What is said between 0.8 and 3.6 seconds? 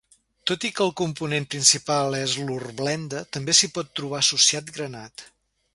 el component principal és l'hornblenda també